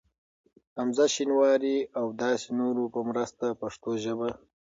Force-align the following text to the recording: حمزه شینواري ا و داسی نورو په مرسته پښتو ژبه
حمزه 0.75 1.05
شینواري 1.13 1.77
ا 1.97 2.01
و 2.07 2.09
داسی 2.19 2.49
نورو 2.59 2.83
په 2.93 2.99
مرسته 3.09 3.45
پښتو 3.61 3.89
ژبه 4.03 4.29